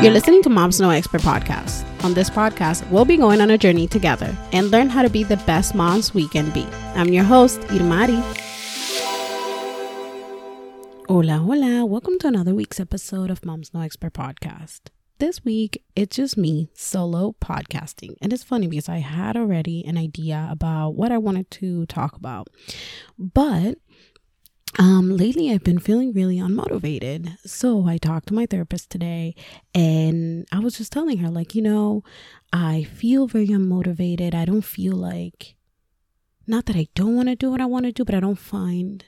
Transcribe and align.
You're 0.00 0.12
listening 0.12 0.42
to 0.42 0.48
Moms 0.48 0.80
No 0.80 0.90
Expert 0.90 1.22
podcast. 1.22 1.84
On 2.04 2.14
this 2.14 2.30
podcast, 2.30 2.88
we'll 2.88 3.04
be 3.04 3.16
going 3.16 3.40
on 3.40 3.50
a 3.50 3.58
journey 3.58 3.88
together 3.88 4.32
and 4.52 4.70
learn 4.70 4.88
how 4.88 5.02
to 5.02 5.10
be 5.10 5.24
the 5.24 5.38
best 5.38 5.74
moms 5.74 6.14
we 6.14 6.28
can 6.28 6.50
be. 6.50 6.64
I'm 6.94 7.08
your 7.08 7.24
host, 7.24 7.62
Irmari. 7.62 8.22
Hola, 11.08 11.38
hola. 11.38 11.84
Welcome 11.84 12.16
to 12.20 12.28
another 12.28 12.54
week's 12.54 12.78
episode 12.78 13.28
of 13.28 13.44
Moms 13.44 13.74
No 13.74 13.80
Expert 13.80 14.12
podcast. 14.12 14.82
This 15.18 15.44
week, 15.44 15.82
it's 15.96 16.14
just 16.14 16.36
me 16.36 16.70
solo 16.74 17.34
podcasting. 17.40 18.14
And 18.22 18.32
it's 18.32 18.44
funny 18.44 18.68
because 18.68 18.88
I 18.88 18.98
had 18.98 19.36
already 19.36 19.84
an 19.84 19.98
idea 19.98 20.46
about 20.48 20.90
what 20.90 21.10
I 21.10 21.18
wanted 21.18 21.50
to 21.50 21.86
talk 21.86 22.14
about. 22.14 22.46
But 23.18 23.78
um, 24.78 25.16
lately 25.16 25.50
I've 25.50 25.64
been 25.64 25.80
feeling 25.80 26.12
really 26.12 26.36
unmotivated. 26.36 27.36
So 27.44 27.86
I 27.88 27.98
talked 27.98 28.28
to 28.28 28.34
my 28.34 28.46
therapist 28.46 28.90
today 28.90 29.34
and 29.74 30.46
I 30.52 30.60
was 30.60 30.78
just 30.78 30.92
telling 30.92 31.18
her, 31.18 31.28
like, 31.28 31.54
you 31.56 31.62
know, 31.62 32.04
I 32.52 32.84
feel 32.84 33.26
very 33.26 33.48
unmotivated. 33.48 34.34
I 34.34 34.44
don't 34.44 34.62
feel 34.62 34.94
like, 34.94 35.56
not 36.46 36.66
that 36.66 36.76
I 36.76 36.86
don't 36.94 37.16
want 37.16 37.28
to 37.28 37.34
do 37.34 37.50
what 37.50 37.60
I 37.60 37.66
want 37.66 37.86
to 37.86 37.92
do, 37.92 38.04
but 38.04 38.14
I 38.14 38.20
don't 38.20 38.38
find 38.38 39.04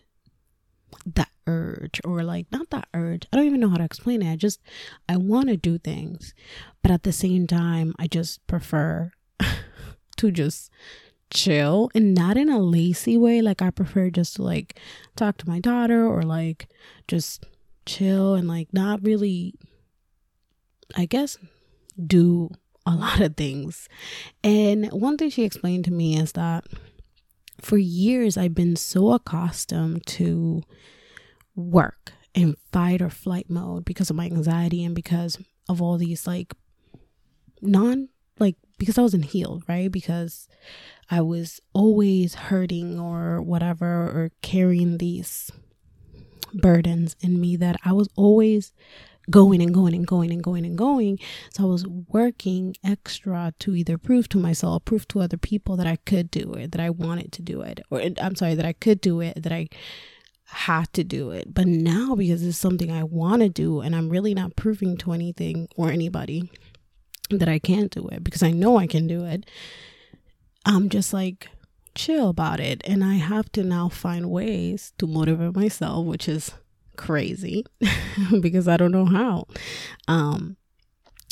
that 1.07 1.31
urge 1.47 2.01
or 2.05 2.25
like, 2.25 2.47
not 2.51 2.71
that 2.71 2.89
urge. 2.93 3.27
I 3.33 3.37
don't 3.37 3.47
even 3.47 3.61
know 3.61 3.71
how 3.71 3.77
to 3.77 3.85
explain 3.85 4.23
it. 4.23 4.33
I 4.33 4.37
just, 4.37 4.61
I 5.09 5.17
want 5.19 5.49
to 5.51 5.57
do 5.57 5.79
things, 5.79 6.35
but 6.83 6.91
at 6.91 7.05
the 7.05 7.13
same 7.13 7.47
time, 7.47 7.95
I 7.97 8.09
just 8.09 8.45
prefer 8.49 9.13
to 10.17 10.31
just 10.33 10.71
chill 11.33 11.91
and 11.95 12.15
not 12.15 12.37
in 12.37 12.49
a 12.49 12.59
lazy 12.59 13.17
way. 13.17 13.41
Like 13.41 13.63
I 13.63 13.71
prefer 13.71 14.11
just 14.11 14.37
to 14.37 14.43
like 14.43 14.79
talk 15.17 15.37
to 15.39 15.49
my 15.49 15.61
daughter 15.61 16.07
or 16.07 16.23
like 16.23 16.69
just 17.09 17.47
chill 17.87 18.35
and 18.35 18.47
like 18.49 18.73
not 18.73 19.03
really 19.03 19.55
I 20.97 21.07
guess 21.07 21.39
do 22.05 22.51
a 22.87 22.91
lot 22.95 23.21
of 23.21 23.37
things. 23.37 23.89
And 24.43 24.87
one 24.89 25.17
thing 25.17 25.31
she 25.31 25.45
explained 25.45 25.85
to 25.87 25.93
me 25.93 26.19
is 26.19 26.33
that 26.33 26.65
for 27.61 27.79
years 27.79 28.37
I've 28.37 28.55
been 28.55 28.77
so 28.77 29.13
accustomed 29.13 30.07
to 30.07 30.63
work 31.55 32.13
in 32.35 32.57
fight 32.73 33.03
or 33.03 33.11
flight 33.11 33.51
mode 33.51 33.85
because 33.85 34.09
of 34.09 34.17
my 34.17 34.27
anxiety 34.27 34.85
and 34.85 34.95
because 34.95 35.39
of 35.69 35.83
all 35.83 35.99
these 35.99 36.27
like 36.27 36.55
non 37.61 38.09
like 38.39 38.57
because 38.81 38.97
I 38.99 39.03
wasn't 39.03 39.27
healed, 39.27 39.63
right? 39.69 39.93
Because 39.93 40.49
I 41.11 41.21
was 41.21 41.61
always 41.75 42.35
hurting 42.35 42.99
or 42.99 43.43
whatever, 43.43 43.87
or 43.87 44.33
carrying 44.41 44.97
these 44.99 45.53
burdens 46.55 47.15
in 47.21 47.41
me 47.41 47.57
that 47.57 47.77
I 47.85 47.93
was 47.93 48.09
always 48.17 48.73
going 49.31 49.61
and 49.61 49.75
going 49.75 49.95
and 49.95 50.07
going 50.07 50.33
and 50.33 50.43
going 50.43 50.65
and 50.65 50.79
going. 50.79 51.19
So 51.51 51.65
I 51.65 51.67
was 51.67 51.87
working 51.87 52.75
extra 52.83 53.53
to 53.61 53.77
either 53.77 53.99
prove 53.99 54.31
to 54.31 54.39
myself, 54.39 54.87
prove 54.87 55.07
to 55.09 55.21
other 55.21 55.37
people 55.37 55.77
that 55.77 55.87
I 55.87 55.97
could 55.97 56.31
do 56.31 56.55
it, 56.55 56.73
that 56.73 56.81
I 56.81 56.89
wanted 56.89 57.33
to 57.33 57.43
do 57.43 57.61
it, 57.61 57.81
or 57.91 58.01
I'm 58.19 58.35
sorry, 58.35 58.55
that 58.55 58.67
I 58.67 58.73
could 58.73 59.03
do 59.03 59.21
it, 59.21 59.43
that 59.43 59.53
I 59.53 59.69
had 60.47 60.91
to 60.95 61.05
do 61.05 61.31
it. 61.31 61.53
But 61.53 61.67
now, 61.67 62.15
because 62.15 62.43
it's 62.43 62.57
something 62.57 62.91
I 62.91 63.05
want 63.05 63.43
to 63.43 63.51
do 63.51 63.83
and 63.83 63.95
I'm 63.95 64.09
really 64.09 64.33
not 64.33 64.57
proving 64.57 64.97
to 64.99 65.13
anything 65.13 65.69
or 65.77 65.91
anybody 65.91 66.51
that 67.39 67.49
I 67.49 67.59
can't 67.59 67.91
do 67.91 68.09
it 68.09 68.25
because 68.25 68.43
I 68.43 68.51
know 68.51 68.77
I 68.77 68.87
can 68.87 69.07
do 69.07 69.25
it, 69.25 69.49
I'm 70.65 70.89
just 70.89 71.13
like 71.13 71.49
chill 71.95 72.29
about 72.29 72.61
it. 72.61 72.83
And 72.85 73.05
I 73.05 73.15
have 73.15 73.51
to 73.53 73.63
now 73.63 73.89
find 73.89 74.31
ways 74.31 74.93
to 74.99 75.07
motivate 75.07 75.55
myself, 75.55 76.07
which 76.07 76.29
is 76.29 76.53
crazy 76.97 77.65
because 78.41 78.69
I 78.69 78.77
don't 78.77 78.93
know 78.93 79.07
how. 79.07 79.47
Um, 80.09 80.57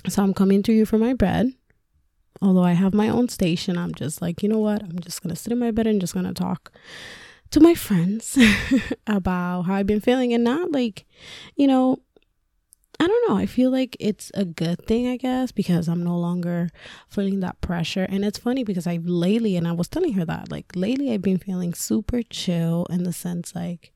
so 0.09 0.23
I'm 0.23 0.35
coming 0.35 0.63
to 0.65 0.73
you 0.73 0.87
from 0.87 1.01
my 1.01 1.15
bed. 1.15 1.53
Although 2.41 2.65
I 2.65 2.73
have 2.73 2.95
my 2.95 3.09
own 3.09 3.29
station, 3.29 3.77
I'm 3.77 3.95
just 3.95 4.23
like, 4.23 4.43
you 4.43 4.49
know 4.49 4.59
what? 4.61 4.83
I'm 4.83 5.01
just 5.01 5.23
going 5.23 5.35
to 5.35 5.41
sit 5.41 5.53
in 5.53 5.59
my 5.59 5.73
bed 5.73 5.89
and 5.89 6.01
just 6.01 6.15
going 6.15 6.27
to 6.27 6.33
talk 6.33 6.71
to 7.51 7.61
my 7.61 7.75
friends 7.75 8.39
about 9.07 9.63
how 9.63 9.75
I've 9.75 9.87
been 9.87 10.01
feeling 10.01 10.33
and 10.33 10.45
not 10.45 10.71
like, 10.71 11.05
you 11.57 11.67
know, 11.67 11.99
I 13.01 13.07
don't 13.07 13.29
know. 13.29 13.37
I 13.37 13.47
feel 13.47 13.71
like 13.71 13.97
it's 14.01 14.33
a 14.35 14.45
good 14.45 14.85
thing, 14.87 15.07
I 15.07 15.17
guess, 15.17 15.53
because 15.53 15.89
I'm 15.89 16.03
no 16.03 16.19
longer 16.19 16.69
feeling 17.09 17.41
that 17.41 17.61
pressure. 17.61 18.07
And 18.09 18.25
it's 18.25 18.39
funny 18.39 18.65
because 18.65 18.89
I've 18.89 19.07
lately, 19.07 19.57
and 19.57 19.69
I 19.69 19.73
was 19.73 19.89
telling 19.89 20.15
her 20.15 20.25
that, 20.25 20.51
like, 20.51 20.73
lately 20.75 21.13
I've 21.13 21.23
been 21.23 21.39
feeling 21.39 21.75
super 21.75 22.23
chill 22.23 22.87
in 22.91 23.05
the 23.05 23.13
sense, 23.13 23.55
like, 23.55 23.93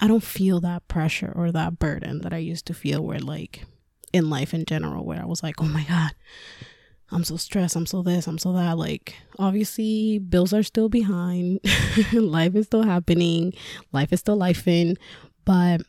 I 0.00 0.08
don't 0.08 0.24
feel 0.24 0.60
that 0.60 0.88
pressure 0.88 1.32
or 1.36 1.52
that 1.52 1.78
burden 1.78 2.22
that 2.22 2.32
I 2.32 2.38
used 2.38 2.66
to 2.66 2.74
feel 2.74 3.00
where, 3.04 3.20
like, 3.20 3.64
in 4.12 4.28
life 4.28 4.52
in 4.52 4.64
general, 4.64 5.04
where 5.04 5.22
I 5.22 5.26
was 5.26 5.42
like, 5.42 5.60
oh 5.60 5.68
my 5.68 5.84
God, 5.84 6.12
I'm 7.10 7.24
so 7.24 7.36
stressed. 7.36 7.76
I'm 7.76 7.86
so 7.86 8.02
this, 8.02 8.26
I'm 8.26 8.38
so 8.38 8.52
that. 8.54 8.76
Like, 8.76 9.14
obviously, 9.38 10.18
bills 10.18 10.52
are 10.52 10.62
still 10.62 10.88
behind, 10.88 11.60
life 12.12 12.56
is 12.56 12.66
still 12.66 12.82
happening, 12.82 13.54
life 13.92 14.12
is 14.12 14.20
still 14.20 14.38
lifing, 14.38 14.96
but 15.44 15.82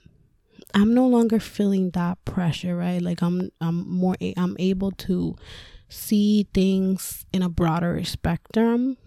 I'm 0.73 0.93
no 0.93 1.07
longer 1.07 1.39
feeling 1.39 1.91
that 1.91 2.23
pressure, 2.25 2.75
right? 2.75 3.01
Like 3.01 3.21
I'm 3.21 3.49
I'm 3.61 3.89
more 3.89 4.15
I'm 4.35 4.55
able 4.59 4.91
to 4.91 5.35
see 5.89 6.47
things 6.53 7.25
in 7.31 7.41
a 7.41 7.49
broader 7.49 8.03
spectrum 8.03 8.97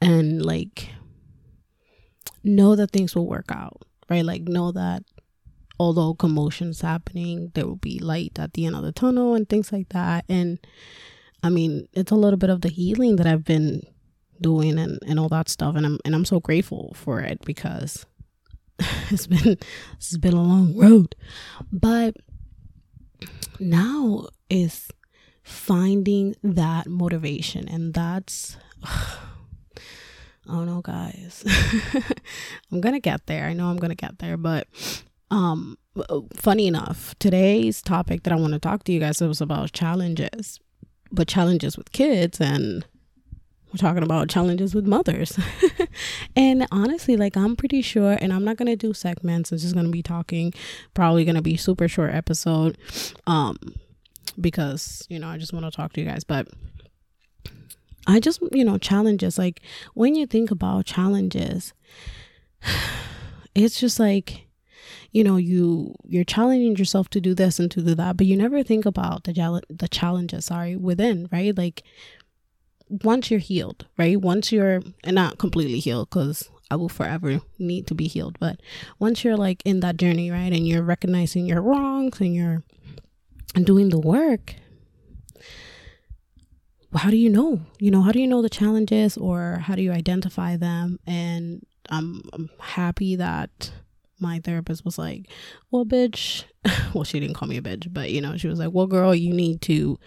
and 0.00 0.44
like 0.44 0.90
know 2.44 2.76
that 2.76 2.90
things 2.90 3.14
will 3.14 3.26
work 3.26 3.50
out, 3.50 3.82
right? 4.10 4.24
Like 4.24 4.42
know 4.42 4.72
that 4.72 5.02
although 5.80 6.14
commotion's 6.14 6.80
happening, 6.80 7.50
there 7.54 7.66
will 7.66 7.76
be 7.76 7.98
light 7.98 8.38
at 8.38 8.52
the 8.54 8.66
end 8.66 8.76
of 8.76 8.82
the 8.82 8.92
tunnel 8.92 9.34
and 9.34 9.48
things 9.48 9.72
like 9.72 9.88
that. 9.90 10.24
And 10.28 10.58
I 11.42 11.50
mean, 11.50 11.88
it's 11.92 12.10
a 12.10 12.16
little 12.16 12.38
bit 12.38 12.50
of 12.50 12.60
the 12.60 12.68
healing 12.68 13.16
that 13.16 13.26
I've 13.26 13.44
been 13.44 13.82
doing 14.40 14.78
and, 14.78 14.98
and 15.06 15.18
all 15.18 15.28
that 15.28 15.48
stuff 15.48 15.74
and 15.74 15.84
I'm 15.84 15.98
and 16.04 16.14
I'm 16.14 16.24
so 16.24 16.40
grateful 16.40 16.92
for 16.94 17.20
it 17.20 17.44
because 17.44 18.06
it's 19.10 19.26
been 19.26 19.58
it's 19.96 20.16
been 20.16 20.34
a 20.34 20.42
long 20.42 20.76
road. 20.76 21.14
But 21.72 22.16
now 23.58 24.28
is 24.48 24.88
finding 25.42 26.34
that 26.42 26.86
motivation 26.86 27.68
and 27.68 27.94
that's 27.94 28.56
oh 30.48 30.64
no 30.64 30.80
guys. 30.80 31.44
I'm 32.72 32.80
gonna 32.80 33.00
get 33.00 33.26
there. 33.26 33.46
I 33.46 33.52
know 33.52 33.68
i'm 33.68 33.76
gonna 33.76 33.94
get 33.94 34.18
there 34.18 34.36
but 34.36 34.68
um 35.30 35.76
funny 36.34 36.66
enough 36.66 37.14
today's 37.18 37.82
topic 37.82 38.22
that 38.22 38.32
i 38.32 38.36
want 38.36 38.52
to 38.52 38.58
talk 38.58 38.84
to 38.84 38.92
you 38.92 39.00
guys 39.00 39.20
was 39.20 39.40
about 39.40 39.72
challenges 39.72 40.58
but 41.12 41.28
challenges 41.28 41.76
with 41.76 41.92
kids 41.92 42.40
and 42.40 42.86
we're 43.72 43.78
talking 43.78 44.02
about 44.02 44.28
challenges 44.28 44.74
with 44.74 44.86
mothers. 44.86 45.38
and 46.36 46.66
honestly, 46.72 47.16
like 47.16 47.36
I'm 47.36 47.56
pretty 47.56 47.82
sure, 47.82 48.16
and 48.20 48.32
I'm 48.32 48.44
not 48.44 48.56
gonna 48.56 48.76
do 48.76 48.94
segments, 48.94 49.52
it's 49.52 49.62
just 49.62 49.74
gonna 49.74 49.90
be 49.90 50.02
talking, 50.02 50.52
probably 50.94 51.24
gonna 51.24 51.42
be 51.42 51.56
super 51.56 51.88
short 51.88 52.14
episode. 52.14 52.78
Um 53.26 53.56
because, 54.40 55.04
you 55.08 55.18
know, 55.18 55.28
I 55.28 55.38
just 55.38 55.52
want 55.52 55.64
to 55.64 55.70
talk 55.70 55.92
to 55.94 56.00
you 56.00 56.06
guys. 56.06 56.24
But 56.24 56.48
I 58.06 58.20
just, 58.20 58.40
you 58.52 58.64
know, 58.64 58.78
challenges, 58.78 59.38
like 59.38 59.60
when 59.94 60.14
you 60.14 60.26
think 60.26 60.50
about 60.50 60.86
challenges, 60.86 61.72
it's 63.54 63.80
just 63.80 63.98
like 63.98 64.48
you 65.10 65.24
know 65.24 65.36
you 65.36 65.94
you're 66.04 66.24
challenging 66.24 66.76
yourself 66.76 67.08
to 67.08 67.20
do 67.20 67.34
this 67.34 67.58
and 67.58 67.70
to 67.70 67.80
do 67.80 67.94
that 67.94 68.16
but 68.16 68.26
you 68.26 68.36
never 68.36 68.62
think 68.62 68.84
about 68.84 69.24
the 69.24 69.62
the 69.70 69.88
challenges 69.88 70.46
sorry 70.46 70.76
within 70.76 71.28
right 71.32 71.56
like 71.56 71.82
once 72.88 73.30
you're 73.30 73.40
healed, 73.40 73.86
right? 73.96 74.20
Once 74.20 74.52
you're 74.52 74.82
and 75.04 75.14
not 75.14 75.38
completely 75.38 75.78
healed 75.78 76.10
because 76.10 76.48
I 76.70 76.76
will 76.76 76.88
forever 76.88 77.40
need 77.58 77.86
to 77.86 77.94
be 77.94 78.08
healed, 78.08 78.38
but 78.38 78.60
once 78.98 79.24
you're 79.24 79.36
like 79.36 79.62
in 79.64 79.80
that 79.80 79.96
journey, 79.96 80.30
right, 80.30 80.52
and 80.52 80.66
you're 80.66 80.82
recognizing 80.82 81.46
your 81.46 81.62
wrongs 81.62 82.20
and 82.20 82.34
you're 82.34 82.62
doing 83.54 83.88
the 83.88 83.98
work, 83.98 84.54
how 86.94 87.10
do 87.10 87.16
you 87.16 87.30
know? 87.30 87.60
You 87.78 87.90
know, 87.90 88.02
how 88.02 88.12
do 88.12 88.20
you 88.20 88.26
know 88.26 88.42
the 88.42 88.50
challenges 88.50 89.16
or 89.16 89.58
how 89.62 89.74
do 89.74 89.82
you 89.82 89.92
identify 89.92 90.56
them? 90.56 90.98
And 91.06 91.64
I'm, 91.90 92.22
I'm 92.32 92.50
happy 92.60 93.16
that 93.16 93.70
my 94.20 94.40
therapist 94.40 94.84
was 94.84 94.98
like, 94.98 95.26
well, 95.70 95.84
bitch, 95.84 96.44
well, 96.94 97.04
she 97.04 97.20
didn't 97.20 97.36
call 97.36 97.48
me 97.48 97.56
a 97.56 97.62
bitch, 97.62 97.92
but 97.92 98.10
you 98.10 98.20
know, 98.20 98.36
she 98.36 98.48
was 98.48 98.58
like, 98.58 98.72
well, 98.72 98.86
girl, 98.86 99.14
you 99.14 99.32
need 99.32 99.60
to 99.62 99.98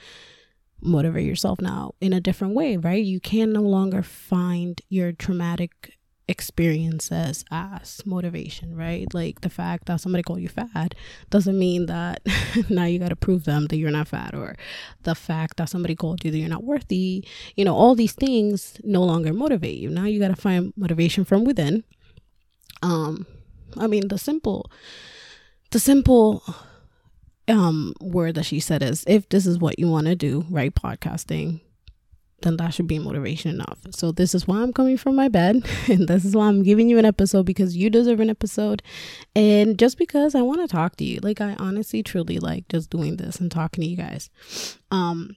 motivate 0.81 1.25
yourself 1.25 1.62
now 1.62 1.94
in 2.01 2.13
a 2.13 2.22
different 2.22 2.54
way, 2.56 2.78
right? 2.78 3.04
You 3.04 3.19
can 3.19 3.51
no 3.54 3.62
longer 3.62 4.01
find 4.01 4.81
your 4.89 5.12
traumatic 5.12 5.98
experiences 6.28 7.44
as 7.51 8.01
motivation, 8.06 8.75
right? 8.75 9.13
Like 9.13 9.42
the 9.42 9.50
fact 9.50 9.86
that 9.86 10.00
somebody 10.00 10.24
called 10.24 10.39
you 10.42 10.48
fat 10.48 10.95
doesn't 11.30 11.60
mean 11.60 11.88
that 11.88 12.22
now 12.69 12.86
you 12.86 13.00
got 13.00 13.10
to 13.10 13.16
prove 13.16 13.44
them 13.44 13.68
that 13.68 13.78
you're 13.78 13.92
not 13.92 14.07
fat, 14.07 14.33
or 14.33 14.56
the 15.04 15.13
fact 15.13 15.57
that 15.57 15.69
somebody 15.69 15.95
called 15.95 16.24
you 16.24 16.31
that 16.31 16.38
you're 16.38 16.50
not 16.50 16.63
worthy. 16.63 17.25
You 17.56 17.66
know, 17.66 17.75
all 17.75 17.95
these 17.95 18.13
things 18.13 18.80
no 18.83 19.04
longer 19.04 19.33
motivate 19.33 19.78
you. 19.78 19.89
Now 19.89 20.06
you 20.06 20.19
got 20.19 20.33
to 20.36 20.42
find 20.42 20.74
motivation 20.75 21.25
from 21.25 21.44
within. 21.44 21.83
Um, 22.81 23.28
I 23.78 23.88
mean, 23.88 24.07
the 24.07 24.18
simple, 24.18 24.72
the 25.72 25.80
simple 25.80 26.44
um 27.51 27.94
word 28.00 28.36
that 28.36 28.45
she 28.45 28.59
said 28.59 28.81
is 28.81 29.03
if 29.07 29.30
this 29.30 29.45
is 29.45 29.59
what 29.59 29.77
you 29.77 29.88
want 29.88 30.07
to 30.07 30.15
do, 30.15 30.45
right? 30.50 30.74
Podcasting, 30.74 31.62
then 32.42 32.57
that 32.57 32.74
should 32.74 32.88
be 32.88 33.00
motivation 33.00 33.51
enough. 33.51 33.80
So 33.92 34.12
this 34.12 34.33
is 34.33 34.48
why 34.48 34.62
I'm 34.62 34.74
coming 34.74 34.98
from 34.98 35.15
my 35.15 35.27
bed 35.27 35.63
and 35.88 36.07
this 36.07 36.25
is 36.25 36.36
why 36.36 36.48
I'm 36.48 36.63
giving 36.63 36.89
you 36.89 36.98
an 36.98 37.06
episode 37.06 37.45
because 37.45 37.75
you 37.75 37.89
deserve 37.89 38.19
an 38.19 38.30
episode 38.30 38.81
and 39.36 39.77
just 39.77 39.98
because 39.98 40.36
I 40.36 40.42
want 40.42 40.62
to 40.62 40.68
talk 40.68 40.95
to 40.98 41.03
you. 41.03 41.19
Like 41.21 41.42
I 41.42 41.56
honestly 41.59 42.03
truly 42.03 42.39
like 42.39 42.68
just 42.68 42.89
doing 42.89 43.18
this 43.18 43.39
and 43.39 43.51
talking 43.51 43.83
to 43.83 43.89
you 43.89 43.97
guys. 43.97 44.30
Um 44.89 45.36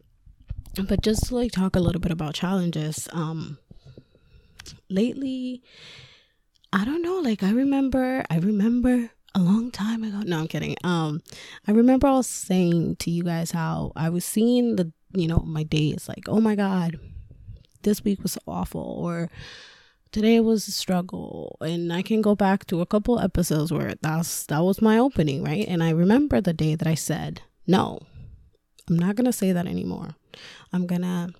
but 0.88 1.02
just 1.02 1.26
to 1.26 1.36
like 1.36 1.52
talk 1.52 1.76
a 1.76 1.80
little 1.80 2.00
bit 2.00 2.12
about 2.12 2.34
challenges. 2.34 3.08
Um 3.12 3.58
lately 4.88 5.62
I 6.72 6.84
don't 6.84 7.02
know, 7.02 7.20
like 7.20 7.42
I 7.42 7.50
remember 7.50 8.24
I 8.30 8.38
remember 8.38 9.10
a 9.34 9.40
long 9.40 9.70
time 9.70 10.04
ago. 10.04 10.20
No, 10.24 10.38
I'm 10.40 10.48
kidding. 10.48 10.76
Um 10.84 11.22
I 11.66 11.72
remember 11.72 12.06
I 12.06 12.12
was 12.12 12.26
saying 12.26 12.96
to 12.96 13.10
you 13.10 13.22
guys 13.22 13.50
how 13.50 13.92
I 13.96 14.08
was 14.10 14.24
seeing 14.24 14.76
the 14.76 14.92
you 15.14 15.28
know, 15.28 15.38
my 15.46 15.62
days 15.62 16.08
like, 16.08 16.28
oh 16.28 16.40
my 16.40 16.54
God, 16.54 16.98
this 17.82 18.02
week 18.02 18.22
was 18.22 18.36
awful, 18.46 18.80
or 18.80 19.30
today 20.10 20.40
was 20.40 20.66
a 20.68 20.72
struggle. 20.72 21.56
And 21.60 21.92
I 21.92 22.02
can 22.02 22.20
go 22.20 22.34
back 22.34 22.66
to 22.66 22.80
a 22.80 22.86
couple 22.86 23.20
episodes 23.20 23.72
where 23.72 23.94
that's 24.00 24.46
that 24.46 24.60
was 24.60 24.82
my 24.82 24.98
opening, 24.98 25.42
right? 25.44 25.66
And 25.68 25.82
I 25.82 25.90
remember 25.90 26.40
the 26.40 26.52
day 26.52 26.74
that 26.74 26.88
I 26.88 26.94
said, 26.94 27.42
no, 27.66 28.00
I'm 28.88 28.98
not 28.98 29.16
gonna 29.16 29.32
say 29.32 29.52
that 29.52 29.66
anymore. 29.66 30.16
I'm 30.72 30.86
gonna 30.86 31.30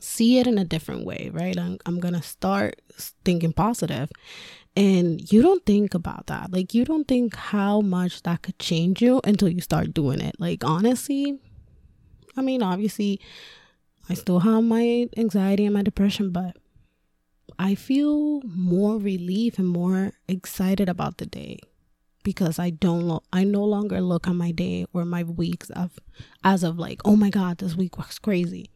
see 0.00 0.38
it 0.38 0.46
in 0.46 0.58
a 0.58 0.64
different 0.64 1.06
way, 1.06 1.30
right? 1.32 1.58
I'm, 1.58 1.78
I'm 1.86 2.00
gonna 2.00 2.22
start 2.22 2.80
thinking 3.24 3.52
positive. 3.52 4.10
And 4.74 5.30
you 5.32 5.42
don't 5.42 5.64
think 5.66 5.94
about 5.94 6.28
that. 6.28 6.52
Like, 6.52 6.72
you 6.72 6.84
don't 6.84 7.06
think 7.06 7.36
how 7.36 7.80
much 7.80 8.22
that 8.22 8.42
could 8.42 8.58
change 8.58 9.02
you 9.02 9.20
until 9.22 9.48
you 9.48 9.60
start 9.60 9.92
doing 9.92 10.20
it. 10.20 10.36
Like, 10.38 10.64
honestly, 10.64 11.38
I 12.36 12.40
mean, 12.40 12.62
obviously, 12.62 13.20
I 14.08 14.14
still 14.14 14.40
have 14.40 14.64
my 14.64 15.08
anxiety 15.16 15.66
and 15.66 15.74
my 15.74 15.82
depression, 15.82 16.30
but 16.30 16.56
I 17.58 17.74
feel 17.74 18.40
more 18.42 18.98
relief 18.98 19.58
and 19.58 19.68
more 19.68 20.12
excited 20.26 20.88
about 20.88 21.18
the 21.18 21.26
day 21.26 21.58
because 22.22 22.58
I 22.58 22.70
don't 22.70 23.02
lo- 23.02 23.24
I 23.32 23.44
no 23.44 23.64
longer 23.64 24.00
look 24.00 24.26
at 24.26 24.34
my 24.34 24.52
day 24.52 24.86
or 24.92 25.04
my 25.04 25.24
weeks 25.24 25.70
of 25.70 25.98
as 26.42 26.62
of 26.62 26.78
like, 26.78 27.00
oh 27.04 27.16
my 27.16 27.30
god, 27.30 27.58
this 27.58 27.76
week 27.76 27.98
was 27.98 28.18
crazy 28.18 28.70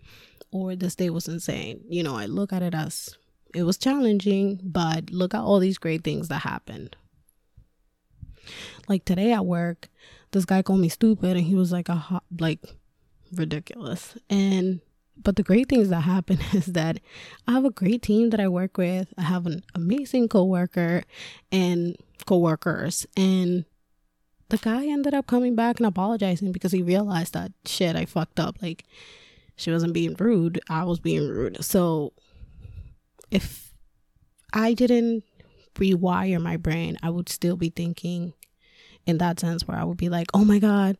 or 0.50 0.76
this 0.76 0.94
day 0.94 1.10
was 1.10 1.28
insane. 1.28 1.81
You 1.88 2.02
know, 2.02 2.16
I 2.16 2.26
look 2.26 2.52
at 2.52 2.62
it 2.62 2.75
as 2.75 3.16
it 3.54 3.62
was 3.62 3.76
challenging, 3.76 4.60
but 4.62 5.10
look 5.10 5.34
at 5.34 5.40
all 5.40 5.58
these 5.58 5.78
great 5.78 6.04
things 6.04 6.28
that 6.28 6.43
happened. 6.43 6.96
Like 8.88 9.04
today 9.04 9.32
at 9.32 9.46
work, 9.46 9.88
this 10.32 10.44
guy 10.44 10.62
called 10.62 10.81
me 10.81 10.88
stupid 10.88 11.37
and 11.37 11.46
he 11.46 11.54
was 11.54 11.72
like 11.72 11.88
a 11.88 11.94
hot, 11.94 12.25
like 12.38 12.60
ridiculous. 13.32 14.16
And 14.31 14.81
but 15.16 15.37
the 15.37 15.43
great 15.43 15.69
things 15.69 15.88
that 15.88 16.02
happen 16.02 16.38
is 16.52 16.66
that 16.66 17.00
I 17.48 17.52
have 17.52 17.64
a 17.64 17.70
great 17.70 18.02
team 18.02 18.31
that 18.31 18.40
I 18.40 18.48
work 18.48 18.76
with. 18.76 19.12
I 19.16 19.22
have 19.22 19.46
an 19.46 19.62
amazing 19.75 20.28
coworker 20.28 21.02
and 21.50 21.96
coworkers 22.26 23.06
and 23.16 23.64
the 24.48 24.58
guy 24.58 24.87
ended 24.87 25.14
up 25.14 25.26
coming 25.26 25.56
back 25.56 25.81
and 25.81 25.87
apologizing 25.87 26.52
because 26.52 26.72
he 26.72 26.82
realized 26.82 27.34
that 27.34 27.52
shit 27.64 27.96
I 27.96 28.04
fucked 28.04 28.38
up. 28.38 28.62
Like 28.62 28.84
she 29.56 29.72
wasn't 29.72 29.94
being 29.94 30.14
rude, 30.19 30.60
I 30.69 30.84
was 30.84 31.00
being 31.00 31.28
rude. 31.28 31.64
So 31.64 32.12
if 33.31 33.75
I 34.52 34.75
didn't 34.75 35.25
rewire 35.75 36.40
my 36.40 36.56
brain, 36.56 36.96
I 37.02 37.11
would 37.11 37.28
still 37.28 37.56
be 37.56 37.70
thinking 37.70 38.32
in 39.06 39.19
that 39.19 39.38
sense 39.40 39.67
where 39.67 39.78
I 39.78 39.84
would 39.84 39.99
be 39.99 40.08
like, 40.08 40.28
"Oh 40.34 40.44
my 40.44 40.58
god, 40.58 40.96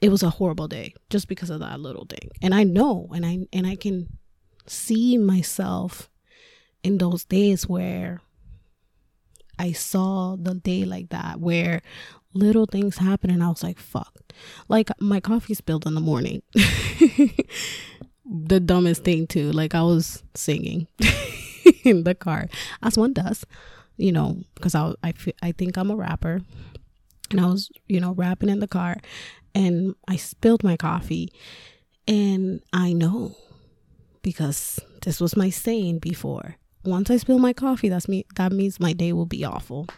it 0.00 0.10
was 0.10 0.22
a 0.22 0.30
horrible 0.30 0.68
day 0.68 0.94
just 1.10 1.28
because 1.28 1.50
of 1.50 1.60
that 1.60 1.80
little 1.80 2.06
thing. 2.06 2.30
And 2.42 2.54
i 2.54 2.64
know 2.64 3.08
and 3.14 3.26
i 3.26 3.38
and 3.52 3.66
i 3.66 3.76
can 3.76 4.18
see 4.66 5.16
myself 5.18 6.10
in 6.82 6.98
those 6.98 7.24
days 7.24 7.68
where 7.68 8.20
i 9.58 9.72
saw 9.72 10.36
the 10.36 10.54
day 10.54 10.84
like 10.84 11.08
that 11.08 11.40
where 11.40 11.82
little 12.34 12.66
things 12.66 12.98
happen 12.98 13.30
and 13.30 13.42
i 13.42 13.48
was 13.48 13.62
like 13.62 13.78
fuck. 13.78 14.14
Like 14.68 14.90
my 15.00 15.18
coffee 15.18 15.54
spilled 15.54 15.84
in 15.84 15.94
the 15.94 16.00
morning 16.00 16.42
the 18.30 18.60
dumbest 18.60 19.04
thing 19.04 19.26
too 19.26 19.50
like 19.52 19.74
i 19.74 19.82
was 19.82 20.22
singing 20.34 20.86
in 21.84 22.04
the 22.04 22.14
car 22.14 22.48
as 22.82 22.98
one 22.98 23.12
does 23.12 23.44
you 23.96 24.12
know 24.12 24.36
because 24.54 24.74
I, 24.74 24.92
I, 25.02 25.14
I 25.42 25.52
think 25.52 25.76
i'm 25.76 25.90
a 25.90 25.96
rapper 25.96 26.40
and 27.30 27.40
i 27.40 27.46
was 27.46 27.70
you 27.86 28.00
know 28.00 28.12
rapping 28.12 28.50
in 28.50 28.60
the 28.60 28.68
car 28.68 28.98
and 29.58 29.94
I 30.06 30.16
spilled 30.16 30.62
my 30.62 30.76
coffee. 30.76 31.32
And 32.06 32.62
I 32.72 32.92
know 32.92 33.36
because 34.22 34.80
this 35.02 35.20
was 35.20 35.36
my 35.36 35.50
saying 35.50 35.98
before. 35.98 36.56
Once 36.84 37.10
I 37.10 37.16
spill 37.16 37.38
my 37.38 37.52
coffee, 37.52 37.88
that's 37.88 38.08
me 38.08 38.24
that 38.36 38.52
means 38.52 38.80
my 38.80 38.92
day 38.92 39.12
will 39.12 39.26
be 39.26 39.44
awful. 39.44 39.88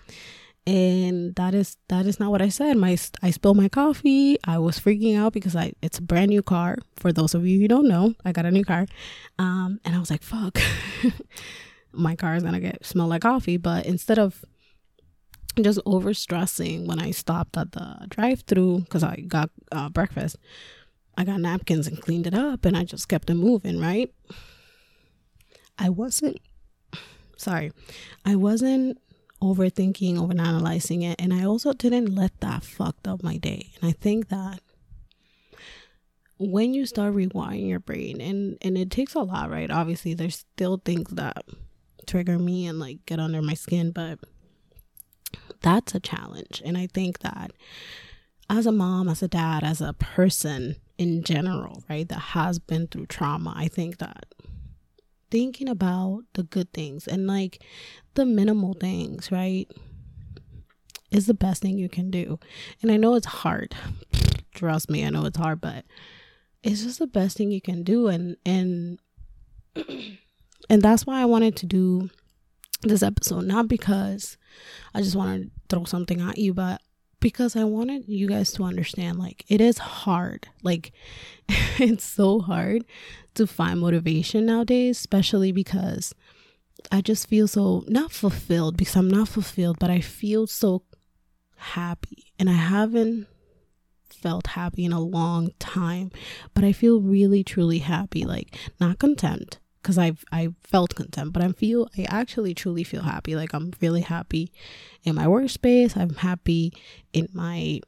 And 0.70 1.34
that 1.34 1.52
is 1.52 1.76
that 1.88 2.06
is 2.06 2.20
not 2.20 2.30
what 2.30 2.40
I 2.40 2.48
said. 2.48 2.76
My 2.76 2.96
I 3.22 3.32
spilled 3.32 3.56
my 3.56 3.68
coffee. 3.68 4.38
I 4.44 4.58
was 4.58 4.78
freaking 4.78 5.18
out 5.18 5.32
because 5.32 5.56
I 5.56 5.72
it's 5.82 5.98
a 5.98 6.02
brand 6.02 6.28
new 6.28 6.42
car. 6.44 6.76
For 6.94 7.12
those 7.12 7.34
of 7.34 7.44
you 7.44 7.58
who 7.58 7.66
don't 7.66 7.88
know, 7.88 8.14
I 8.24 8.30
got 8.30 8.46
a 8.46 8.52
new 8.52 8.64
car. 8.64 8.86
Um 9.36 9.80
and 9.84 9.96
I 9.96 9.98
was 9.98 10.12
like, 10.12 10.22
fuck. 10.22 10.60
my 11.92 12.14
car 12.14 12.36
is 12.36 12.44
gonna 12.44 12.60
get 12.60 12.86
smell 12.86 13.08
like 13.08 13.22
coffee. 13.22 13.56
But 13.56 13.84
instead 13.84 14.20
of 14.20 14.44
just 15.60 15.80
over 15.84 16.14
stressing 16.14 16.86
when 16.86 17.00
I 17.00 17.10
stopped 17.10 17.56
at 17.56 17.72
the 17.72 18.06
drive 18.08 18.42
through 18.42 18.82
because 18.82 19.02
I 19.02 19.16
got 19.26 19.50
uh, 19.72 19.88
breakfast. 19.88 20.36
I 21.18 21.24
got 21.24 21.40
napkins 21.40 21.88
and 21.88 22.00
cleaned 22.00 22.28
it 22.28 22.34
up 22.34 22.64
and 22.64 22.76
I 22.76 22.84
just 22.84 23.08
kept 23.08 23.28
it 23.28 23.34
moving, 23.34 23.80
right? 23.80 24.14
I 25.76 25.88
wasn't, 25.88 26.38
sorry, 27.36 27.72
I 28.24 28.36
wasn't 28.36 28.98
overthinking, 29.42 30.16
overanalyzing 30.16 31.02
it. 31.10 31.20
And 31.20 31.32
I 31.32 31.44
also 31.44 31.72
didn't 31.72 32.14
let 32.14 32.38
that 32.40 32.62
fucked 32.62 33.08
up 33.08 33.22
my 33.22 33.36
day. 33.36 33.70
And 33.80 33.88
I 33.88 33.92
think 33.92 34.28
that 34.28 34.60
when 36.38 36.72
you 36.72 36.86
start 36.86 37.14
rewiring 37.14 37.68
your 37.68 37.80
brain, 37.80 38.20
and, 38.20 38.56
and 38.62 38.78
it 38.78 38.90
takes 38.90 39.14
a 39.14 39.20
lot, 39.20 39.50
right? 39.50 39.70
Obviously, 39.70 40.14
there's 40.14 40.36
still 40.36 40.80
things 40.82 41.10
that 41.10 41.44
trigger 42.06 42.38
me 42.38 42.66
and 42.66 42.78
like 42.78 43.04
get 43.06 43.20
under 43.20 43.42
my 43.42 43.54
skin, 43.54 43.92
but 43.92 44.18
that's 45.60 45.94
a 45.94 46.00
challenge. 46.00 46.62
And 46.64 46.78
I 46.78 46.86
think 46.86 47.20
that 47.20 47.52
as 48.48 48.66
a 48.66 48.72
mom, 48.72 49.08
as 49.08 49.22
a 49.22 49.28
dad, 49.28 49.62
as 49.62 49.80
a 49.80 49.92
person 49.92 50.76
in 50.98 51.22
general, 51.22 51.84
right, 51.88 52.08
that 52.08 52.18
has 52.18 52.58
been 52.58 52.86
through 52.86 53.06
trauma, 53.06 53.52
I 53.56 53.68
think 53.68 53.98
that 53.98 54.26
thinking 55.30 55.68
about 55.68 56.22
the 56.34 56.42
good 56.42 56.72
things 56.72 57.06
and 57.06 57.26
like 57.26 57.62
the 58.14 58.24
minimal 58.24 58.74
things, 58.74 59.30
right, 59.30 59.66
is 61.10 61.26
the 61.26 61.34
best 61.34 61.62
thing 61.62 61.78
you 61.78 61.88
can 61.88 62.10
do. 62.10 62.38
And 62.82 62.90
I 62.90 62.96
know 62.96 63.14
it's 63.14 63.26
hard. 63.26 63.74
Trust 64.54 64.90
me, 64.90 65.04
I 65.04 65.10
know 65.10 65.24
it's 65.24 65.38
hard, 65.38 65.60
but 65.60 65.84
it's 66.62 66.82
just 66.82 66.98
the 66.98 67.06
best 67.06 67.36
thing 67.36 67.50
you 67.50 67.60
can 67.60 67.82
do 67.82 68.08
and 68.08 68.36
and 68.44 68.98
and 70.68 70.82
that's 70.82 71.06
why 71.06 71.20
I 71.20 71.24
wanted 71.24 71.56
to 71.56 71.66
do 71.66 72.10
this 72.82 73.02
episode 73.02 73.44
not 73.44 73.68
because 73.68 74.36
I 74.94 75.02
just 75.02 75.16
want 75.16 75.42
to 75.42 75.50
throw 75.68 75.84
something 75.84 76.20
at 76.20 76.38
you, 76.38 76.54
but 76.54 76.80
because 77.20 77.54
I 77.54 77.64
wanted 77.64 78.08
you 78.08 78.26
guys 78.26 78.52
to 78.52 78.64
understand 78.64 79.18
like 79.18 79.44
it 79.48 79.60
is 79.60 79.78
hard. 79.78 80.48
Like 80.62 80.92
it's 81.78 82.04
so 82.04 82.40
hard 82.40 82.84
to 83.34 83.46
find 83.46 83.80
motivation 83.80 84.46
nowadays, 84.46 84.98
especially 84.98 85.52
because 85.52 86.14
I 86.90 87.00
just 87.00 87.28
feel 87.28 87.48
so 87.48 87.84
not 87.88 88.12
fulfilled 88.12 88.76
because 88.76 88.96
I'm 88.96 89.08
not 89.08 89.28
fulfilled, 89.28 89.78
but 89.78 89.90
I 89.90 90.00
feel 90.00 90.46
so 90.46 90.82
happy 91.56 92.32
and 92.38 92.48
I 92.48 92.54
haven't 92.54 93.26
felt 94.08 94.48
happy 94.48 94.84
in 94.84 94.92
a 94.92 95.00
long 95.00 95.50
time, 95.58 96.10
but 96.54 96.64
I 96.64 96.72
feel 96.72 97.00
really 97.00 97.44
truly 97.44 97.78
happy, 97.78 98.24
like 98.24 98.56
not 98.80 98.98
content, 98.98 99.58
because 99.82 99.98
I've 99.98 100.24
I 100.32 100.48
felt 100.62 100.94
content, 100.94 101.32
but 101.32 101.42
I 101.42 101.52
feel 101.52 101.88
I 101.96 102.06
actually 102.08 102.54
truly 102.54 102.84
feel 102.84 103.02
happy. 103.02 103.36
Like 103.36 103.52
I'm 103.54 103.72
really 103.80 104.02
happy 104.02 104.52
in 105.04 105.14
my 105.14 105.26
workspace. 105.26 105.96
I'm 105.96 106.14
happy 106.14 106.72
in 107.12 107.28
my 107.32 107.80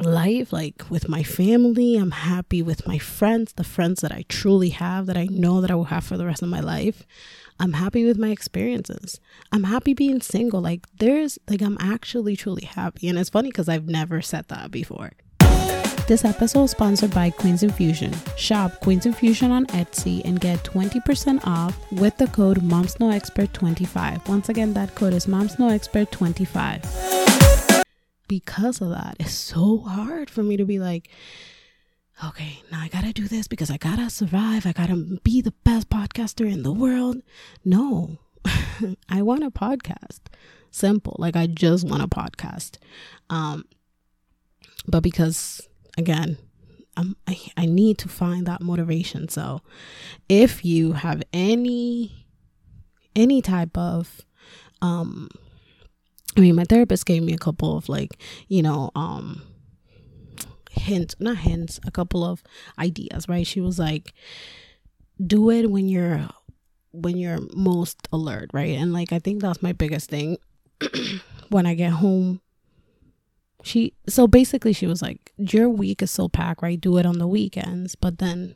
life, 0.00 0.52
like 0.52 0.82
with 0.90 1.08
my 1.08 1.22
family. 1.22 1.96
I'm 1.96 2.10
happy 2.10 2.62
with 2.62 2.86
my 2.86 2.98
friends, 2.98 3.52
the 3.52 3.64
friends 3.64 4.00
that 4.00 4.12
I 4.12 4.24
truly 4.28 4.70
have 4.70 5.06
that 5.06 5.16
I 5.16 5.26
know 5.26 5.60
that 5.60 5.70
I 5.70 5.74
will 5.74 5.84
have 5.84 6.04
for 6.04 6.16
the 6.16 6.26
rest 6.26 6.42
of 6.42 6.48
my 6.48 6.60
life. 6.60 7.06
I'm 7.60 7.74
happy 7.74 8.04
with 8.04 8.18
my 8.18 8.30
experiences. 8.30 9.20
I'm 9.52 9.64
happy 9.64 9.94
being 9.94 10.20
single. 10.20 10.60
Like 10.60 10.86
there's 10.98 11.38
like 11.48 11.62
I'm 11.62 11.78
actually 11.80 12.36
truly 12.36 12.64
happy. 12.64 13.08
And 13.08 13.18
it's 13.18 13.30
funny 13.30 13.50
because 13.50 13.68
I've 13.68 13.86
never 13.86 14.20
said 14.20 14.48
that 14.48 14.70
before. 14.70 15.12
This 16.06 16.24
episode 16.26 16.64
is 16.64 16.72
sponsored 16.72 17.14
by 17.14 17.30
Queens 17.30 17.62
Infusion. 17.62 18.12
Shop 18.36 18.78
Queens 18.80 19.06
Infusion 19.06 19.50
on 19.50 19.64
Etsy 19.68 20.20
and 20.26 20.38
get 20.38 20.62
20% 20.62 21.40
off 21.46 21.78
with 21.92 22.14
the 22.18 22.26
code 22.26 22.58
MomsNoExpert25. 22.58 24.28
Once 24.28 24.50
again, 24.50 24.74
that 24.74 24.94
code 24.96 25.14
is 25.14 25.24
MomsNoExpert25. 25.26 27.03
Because 28.28 28.80
of 28.80 28.90
that, 28.90 29.16
it's 29.20 29.32
so 29.32 29.78
hard 29.78 30.30
for 30.30 30.42
me 30.42 30.56
to 30.56 30.64
be 30.64 30.78
like, 30.78 31.10
okay, 32.24 32.62
now 32.70 32.80
I 32.80 32.88
gotta 32.88 33.12
do 33.12 33.28
this 33.28 33.48
because 33.48 33.70
I 33.70 33.76
gotta 33.76 34.10
survive. 34.10 34.66
I 34.66 34.72
gotta 34.72 34.96
be 35.22 35.40
the 35.40 35.54
best 35.64 35.90
podcaster 35.90 36.50
in 36.50 36.62
the 36.62 36.72
world. 36.72 37.22
No, 37.64 38.18
I 39.08 39.22
want 39.22 39.44
a 39.44 39.50
podcast. 39.50 40.20
Simple. 40.70 41.16
Like 41.18 41.36
I 41.36 41.46
just 41.46 41.86
want 41.86 42.02
a 42.02 42.08
podcast. 42.08 42.78
Um, 43.30 43.64
but 44.86 45.02
because 45.02 45.68
again, 45.96 46.38
I'm, 46.96 47.16
I, 47.26 47.38
I 47.56 47.66
need 47.66 47.98
to 47.98 48.08
find 48.08 48.46
that 48.46 48.60
motivation. 48.60 49.28
So 49.28 49.60
if 50.28 50.64
you 50.64 50.92
have 50.92 51.22
any 51.32 52.26
any 53.16 53.40
type 53.40 53.76
of 53.78 54.22
um 54.82 55.28
I 56.36 56.40
mean 56.40 56.56
my 56.56 56.64
therapist 56.64 57.06
gave 57.06 57.22
me 57.22 57.32
a 57.32 57.38
couple 57.38 57.76
of 57.76 57.88
like, 57.88 58.18
you 58.48 58.62
know, 58.62 58.90
um 58.94 59.42
hints, 60.70 61.14
not 61.20 61.38
hints, 61.38 61.78
a 61.86 61.90
couple 61.90 62.24
of 62.24 62.42
ideas, 62.78 63.28
right? 63.28 63.46
She 63.46 63.60
was 63.60 63.78
like 63.78 64.12
do 65.24 65.50
it 65.50 65.70
when 65.70 65.88
you're 65.88 66.28
when 66.92 67.16
you're 67.16 67.38
most 67.54 68.08
alert, 68.12 68.50
right? 68.52 68.76
And 68.76 68.92
like 68.92 69.12
I 69.12 69.18
think 69.18 69.42
that's 69.42 69.62
my 69.62 69.72
biggest 69.72 70.10
thing 70.10 70.38
when 71.48 71.66
I 71.66 71.74
get 71.74 71.92
home 71.92 72.40
she 73.64 73.94
so 74.06 74.26
basically 74.26 74.72
she 74.72 74.86
was 74.86 75.00
like 75.00 75.32
your 75.38 75.68
week 75.68 76.02
is 76.02 76.10
so 76.10 76.28
packed 76.28 76.62
right 76.62 76.80
do 76.80 76.98
it 76.98 77.06
on 77.06 77.18
the 77.18 77.26
weekends 77.26 77.94
but 77.94 78.18
then 78.18 78.54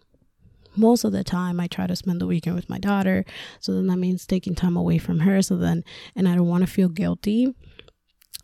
most 0.78 1.04
of 1.04 1.12
the 1.12 1.24
time 1.24 1.60
i 1.60 1.66
try 1.66 1.86
to 1.86 1.96
spend 1.96 2.20
the 2.20 2.26
weekend 2.26 2.56
with 2.56 2.70
my 2.70 2.78
daughter. 2.78 3.24
So 3.60 3.72
then 3.74 3.86
that 3.88 3.98
means 3.98 4.26
taking 4.26 4.54
time 4.54 4.76
away 4.76 4.98
from 4.98 5.20
her. 5.20 5.42
So 5.42 5.56
then 5.56 5.84
and 6.14 6.28
i 6.28 6.34
don't 6.34 6.48
want 6.48 6.64
to 6.64 6.72
feel 6.72 6.88
guilty. 6.88 7.54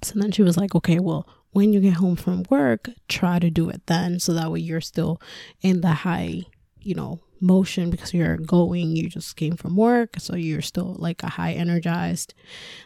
So 0.03 0.19
then 0.19 0.33
she 0.33 0.43
was 0.43 0.57
like 0.57 0.75
okay 0.75 0.99
well 0.99 1.27
when 1.53 1.73
you 1.73 1.81
get 1.81 1.95
home 1.95 2.17
from 2.17 2.45
work 2.51 2.91
try 3.09 3.39
to 3.39 3.49
do 3.49 3.71
it 3.71 3.87
then 3.87 4.19
so 4.19 4.35
that 4.35 4.51
way 4.51 4.59
you're 4.59 4.81
still 4.81 5.21
in 5.63 5.81
the 5.81 5.93
high 5.93 6.43
you 6.81 6.95
know 6.95 7.21
motion 7.41 7.91
because 7.91 8.15
you're 8.15 8.37
going 8.37 8.97
you 8.97 9.09
just 9.09 9.37
came 9.37 9.57
from 9.57 9.77
work 9.77 10.17
so 10.19 10.35
you're 10.35 10.63
still 10.63 10.95
like 10.99 11.23
a 11.23 11.29
high 11.29 11.53
energized. 11.53 12.35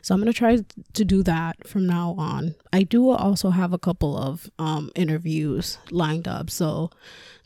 So 0.03 0.15
i'm 0.15 0.21
going 0.21 0.33
to 0.33 0.37
try 0.37 0.59
to 0.93 1.05
do 1.05 1.23
that 1.25 1.67
from 1.67 1.87
now 1.87 2.15
on. 2.19 2.55
I 2.73 2.83
do 2.83 3.11
also 3.11 3.51
have 3.51 3.73
a 3.73 3.79
couple 3.79 4.17
of 4.17 4.51
um, 4.59 4.91
interviews 4.95 5.79
lined 5.91 6.27
up 6.27 6.51
so 6.51 6.91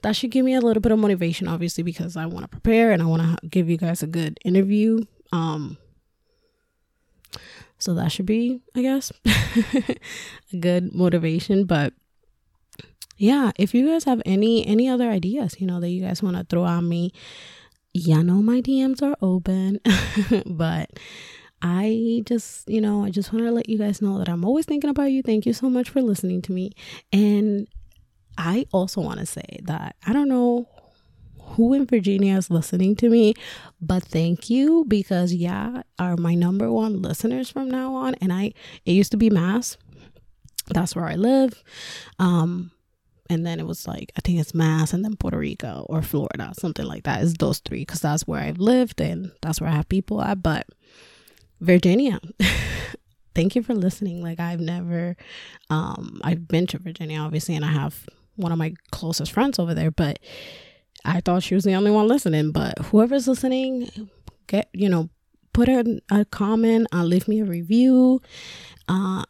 that 0.03 0.17
should 0.17 0.31
give 0.31 0.45
me 0.45 0.55
a 0.55 0.61
little 0.61 0.81
bit 0.81 0.93
of 0.93 0.99
motivation 0.99 1.49
obviously 1.49 1.83
because 1.83 2.17
i 2.17 2.27
want 2.27 2.45
to 2.45 2.49
prepare 2.49 2.93
and 2.93 3.01
i 3.03 3.07
want 3.07 3.23
to 3.23 3.47
give 3.49 3.71
you 3.71 3.77
guys 3.77 4.03
a 4.03 4.07
good 4.07 4.39
interview 4.45 5.05
um 5.33 5.79
so 7.79 7.95
that 7.95 8.13
should 8.13 8.27
be 8.27 8.61
i 8.77 8.83
guess 8.83 9.13
a 10.53 10.57
good 10.59 10.93
motivation 10.95 11.65
but 11.65 11.95
yeah, 13.23 13.53
if 13.57 13.73
you 13.73 13.87
guys 13.87 14.03
have 14.03 14.21
any 14.27 14.67
any 14.67 14.89
other 14.89 15.09
ideas, 15.09 15.61
you 15.61 15.67
know, 15.67 15.79
that 15.79 15.91
you 15.91 16.03
guys 16.03 16.25
want 16.25 16.37
to 16.37 16.43
throw 16.43 16.67
at 16.67 16.81
me, 16.81 17.13
yeah, 17.95 18.21
know 18.21 18.43
my 18.43 18.61
DMs 18.61 19.01
are 19.01 19.17
open. 19.23 19.79
but 20.47 20.91
I 21.63 22.23
just, 22.27 22.69
you 22.69 22.81
know, 22.81 23.05
I 23.05 23.11
just 23.11 23.33
want 23.33 23.45
to 23.45 23.53
let 23.53 23.69
you 23.69 23.79
guys 23.79 24.03
know 24.03 24.19
that 24.19 24.29
I'm 24.29 24.45
always 24.45 24.67
thinking 24.67 24.91
about 24.91 25.13
you. 25.13 25.23
Thank 25.23 25.47
you 25.47 25.53
so 25.53 25.71
much 25.71 25.89
for 25.89 26.03
listening 26.03 26.43
to 26.43 26.53
me. 26.53 26.73
And 27.13 27.69
I 28.37 28.67
also 28.73 29.01
want 29.01 29.21
to 29.21 29.27
say 29.27 29.61
that 29.63 29.95
I 30.05 30.13
don't 30.13 30.29
know 30.29 30.69
who 31.39 31.75
in 31.75 31.87
Virginia 31.87 32.37
is 32.37 32.51
listening 32.51 32.97
to 32.97 33.09
me, 33.09 33.35
but 33.81 34.03
thank 34.03 34.51
you 34.51 34.85
because 34.89 35.33
yeah, 35.33 35.83
are 35.97 36.17
my 36.17 36.35
number 36.35 36.73
one 36.73 37.01
listeners 37.01 37.49
from 37.51 37.71
now 37.71 37.95
on. 37.95 38.17
And 38.17 38.33
I 38.33 38.53
it 38.85 38.93
used 38.93 39.13
to 39.13 39.17
be 39.17 39.31
Mass. 39.31 39.77
That's 40.71 40.97
where 40.97 41.07
I 41.07 41.15
live. 41.15 41.63
Um 42.19 42.73
and 43.33 43.47
then 43.47 43.59
it 43.59 43.67
was 43.67 43.87
like 43.87 44.13
I 44.17 44.21
think 44.21 44.39
it's 44.39 44.55
Mass 44.55 44.93
and 44.93 45.05
then 45.05 45.17
Puerto 45.17 45.39
Rico 45.39 45.87
or 45.89 46.03
Florida, 46.03 46.53
something 46.59 46.87
like 46.87 47.05
that. 47.05 47.23
It's 47.23 47.35
those 47.39 47.59
three 47.59 47.81
because 47.81 48.01
that's 48.01 48.27
where 48.27 48.41
I've 48.41 48.59
lived 48.59 49.01
and 49.01 49.33
that's 49.41 49.61
where 49.61 49.71
I 49.71 49.75
have 49.75 49.89
people 49.89 50.23
at. 50.23 50.43
But 50.43 50.67
Virginia, 51.61 52.21
thank 53.35 53.57
you 53.57 53.63
for 53.63 53.75
listening. 53.75 54.23
Like 54.23 54.39
I've 54.39 54.61
never, 54.61 55.17
um, 55.71 56.21
I've 56.23 56.47
been 56.47 56.67
to 56.69 56.79
Virginia 56.79 57.19
obviously, 57.19 57.57
and 57.57 57.65
I 57.65 57.73
have 57.73 58.07
one 58.37 58.53
of 58.53 58.59
my 58.59 58.75
closest 58.91 59.33
friends 59.33 59.59
over 59.59 59.75
there, 59.75 59.91
but 59.91 60.19
I 61.05 61.21
thought 61.21 61.43
she 61.43 61.55
was 61.55 61.65
the 61.65 61.75
only 61.75 61.91
one 61.91 62.07
listening. 62.07 62.53
But 62.53 62.79
whoever's 62.79 63.27
listening, 63.27 64.11
get 64.47 64.69
you 64.73 64.89
know, 64.89 65.09
put 65.53 65.69
a, 65.69 66.01
a 66.11 66.25
comment, 66.27 66.89
uh, 66.93 67.05
leave 67.05 67.29
me 67.29 67.41
a 67.41 67.45
review. 67.45 68.21
Uh, 68.89 69.25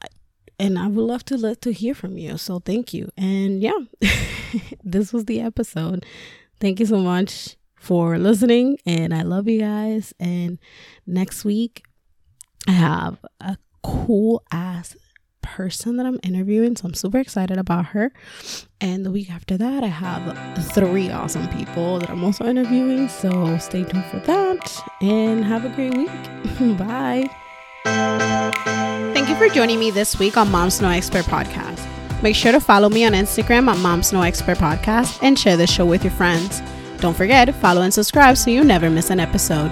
and 0.63 0.79
I 0.79 0.87
would 0.87 1.03
love 1.03 1.25
to 1.27 1.37
let 1.37 1.61
to 1.63 1.73
hear 1.73 1.93
from 1.93 2.17
you. 2.17 2.39
So 2.39 2.61
thank 2.61 2.95
you. 2.95 3.11
And 3.17 3.61
yeah, 3.61 3.79
this 4.85 5.13
was 5.13 5.25
the 5.25 5.41
episode. 5.41 6.07
Thank 6.61 6.79
you 6.79 6.87
so 6.87 6.99
much 6.99 7.57
for 7.75 8.17
listening 8.17 8.79
and 8.87 9.13
I 9.13 9.23
love 9.23 9.49
you 9.49 9.61
guys. 9.61 10.15
And 10.21 10.59
next 11.05 11.45
week 11.45 11.85
I 12.69 12.73
have 12.73 13.19
a 13.41 13.57
cool 13.83 14.45
ass 14.53 14.97
person 15.41 15.97
that 15.97 16.07
I'm 16.07 16.21
interviewing, 16.23 16.77
so 16.77 16.87
I'm 16.87 16.95
super 16.95 17.19
excited 17.19 17.59
about 17.59 17.87
her. 17.87 18.13
And 18.81 19.05
the 19.05 19.11
week 19.11 19.33
after 19.33 19.57
that, 19.59 19.83
I 19.83 19.89
have 19.89 20.73
three 20.73 21.11
awesome 21.11 21.49
people 21.49 21.99
that 21.99 22.09
I'm 22.09 22.23
also 22.23 22.45
interviewing. 22.45 23.09
So 23.09 23.59
stay 23.59 23.83
tuned 23.83 24.05
for 24.05 24.21
that 24.21 24.85
and 25.01 25.45
have 25.45 25.65
a 25.65 25.71
great 25.71 25.97
week. 25.97 26.79
Bye. 26.79 27.29
Thank 27.85 29.29
you 29.29 29.37
for 29.37 29.49
joining 29.49 29.79
me 29.79 29.91
this 29.91 30.19
week 30.19 30.37
on 30.37 30.51
Moms 30.51 30.81
No 30.81 30.89
Expert 30.89 31.25
Podcast. 31.27 31.89
Make 32.23 32.37
sure 32.37 32.53
to 32.53 32.61
follow 32.61 32.89
me 32.89 33.05
on 33.05 33.13
Instagram 33.13 33.69
at 33.69 33.79
Moms 33.79 34.13
No 34.13 34.23
Expert 34.23 34.59
Podcast 34.59 35.19
and 35.23 35.39
share 35.39 35.57
this 35.57 35.71
show 35.71 35.85
with 35.87 36.05
your 36.05 36.13
friends. 36.13 36.63
Don't 36.99 37.17
forget, 37.17 37.53
follow 37.57 37.83
and 37.83 37.93
subscribe 37.93 38.37
so 38.37 38.51
you 38.51 38.63
never 38.63 38.89
miss 38.89 39.11
an 39.11 39.19
episode. 39.19 39.71